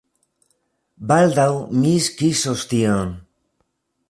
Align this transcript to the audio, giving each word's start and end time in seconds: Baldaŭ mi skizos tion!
Baldaŭ 1.11 1.47
mi 1.83 1.93
skizos 2.07 2.65
tion! 2.73 3.15